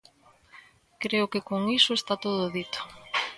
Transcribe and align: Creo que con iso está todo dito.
Creo 1.03 1.29
que 1.31 1.45
con 1.49 1.61
iso 1.79 1.91
está 1.95 2.13
todo 2.25 2.51
dito. 2.57 2.79